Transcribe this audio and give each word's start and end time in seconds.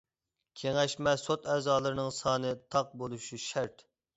كېڭەشمە 0.61 1.13
سوت 1.25 1.45
ئەزالىرىنىڭ 1.55 2.09
سانى 2.23 2.57
تاق 2.77 2.99
بولۇشى 3.03 3.41
شەرت. 3.49 3.87